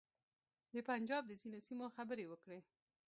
[0.73, 2.59] د پنجاب د ځینو سیمو خبرې وکړې.